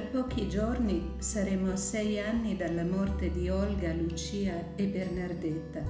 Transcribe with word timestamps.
pochi 0.00 0.48
giorni 0.48 1.14
saremo 1.18 1.70
a 1.70 1.76
sei 1.76 2.18
anni 2.18 2.56
dalla 2.56 2.84
morte 2.84 3.30
di 3.30 3.48
Olga, 3.48 3.92
Lucia 3.92 4.74
e 4.74 4.86
Bernardetta. 4.86 5.82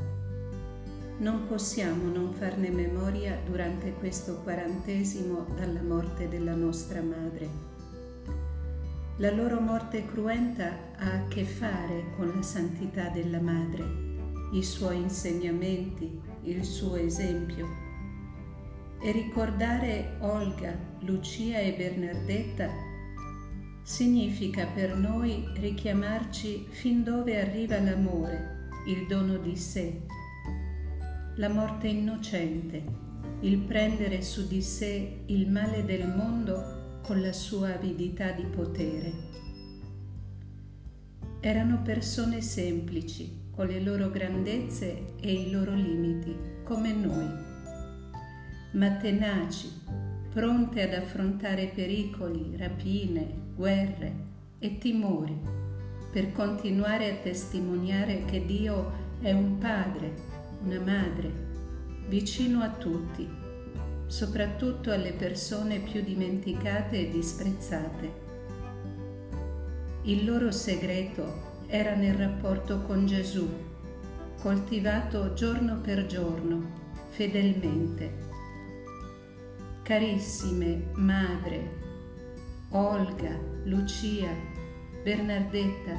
Non 1.19 1.47
possiamo 1.47 2.13
non 2.13 2.33
farne 2.33 2.71
memoria 2.71 3.39
durante 3.47 3.93
questo 3.93 4.41
quarantesimo 4.43 5.47
dalla 5.57 5.81
morte 5.81 6.29
della 6.29 6.55
nostra 6.55 7.01
madre. 7.01 7.49
La 9.19 9.31
loro 9.31 9.61
morte 9.61 10.05
cruenta 10.05 10.93
ha 10.99 11.13
a 11.13 11.25
che 11.29 11.45
fare 11.45 12.13
con 12.17 12.33
la 12.35 12.43
santità 12.43 13.09
della 13.09 13.41
madre, 13.41 13.85
i 14.53 14.63
suoi 14.63 14.97
insegnamenti, 14.97 16.21
il 16.43 16.65
suo 16.65 16.97
esempio. 16.97 17.69
E 19.01 19.13
ricordare 19.13 20.17
Olga, 20.21 20.77
Lucia 21.01 21.59
e 21.59 21.75
Bernardetta 21.75 22.93
significa 23.85 24.67
per 24.67 24.97
noi 24.97 25.47
richiamarci 25.57 26.67
fin 26.71 27.05
dove 27.05 27.39
arriva 27.39 27.79
l'amore, 27.79 28.71
il 28.87 29.07
dono 29.07 29.37
di 29.37 29.57
sé, 29.57 30.01
la 31.37 31.51
morte 31.51 31.89
innocente, 31.89 32.83
il 33.41 33.59
prendere 33.59 34.23
su 34.23 34.47
di 34.47 34.63
sé 34.63 35.25
il 35.27 35.51
male 35.51 35.85
del 35.85 36.09
mondo 36.09 37.01
con 37.03 37.21
la 37.21 37.33
sua 37.35 37.75
avidità 37.75 38.31
di 38.31 38.45
potere. 38.45 39.13
Erano 41.41 41.83
persone 41.83 42.41
semplici, 42.41 43.43
con 43.51 43.67
le 43.67 43.81
loro 43.81 44.11
grandezze 44.11 45.15
e 45.21 45.31
i 45.31 45.51
loro 45.51 45.75
limiti, 45.75 46.35
come 46.65 46.95
noi, 46.95 47.29
ma 48.73 48.91
tenaci, 48.97 49.69
pronte 50.35 50.83
ad 50.83 50.93
affrontare 50.93 51.71
pericoli, 51.73 52.57
rapine, 52.57 53.53
guerre 53.55 54.13
e 54.59 54.79
timori 54.79 55.39
per 56.11 56.33
continuare 56.33 57.09
a 57.09 57.15
testimoniare 57.23 58.25
che 58.25 58.45
Dio 58.45 58.91
è 59.21 59.31
un 59.31 59.59
padre, 59.59 60.13
una 60.65 60.81
madre, 60.81 61.31
vicino 62.09 62.63
a 62.63 62.71
tutti, 62.71 63.29
soprattutto 64.07 64.91
alle 64.91 65.13
persone 65.13 65.79
più 65.79 66.03
dimenticate 66.03 66.99
e 66.99 67.11
disprezzate. 67.11 68.23
Il 70.03 70.25
loro 70.25 70.51
segreto 70.51 71.63
era 71.69 71.95
nel 71.95 72.15
rapporto 72.15 72.81
con 72.81 73.07
Gesù, 73.07 73.49
coltivato 74.41 75.33
giorno 75.35 75.77
per 75.77 76.07
giorno, 76.07 76.83
fedelmente. 77.11 78.34
Carissime 79.85 80.93
madre, 80.95 81.71
Olga, 82.71 83.39
Lucia, 83.65 84.35
Bernardetta, 85.03 85.95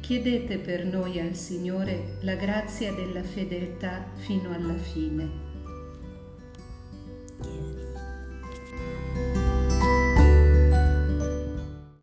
chiedete 0.00 0.56
per 0.56 0.86
noi 0.86 1.20
al 1.20 1.34
Signore 1.34 2.16
la 2.22 2.36
grazia 2.36 2.94
della 2.94 3.22
fedeltà 3.22 4.02
fino 4.14 4.50
alla 4.50 4.78
fine. 4.78 5.45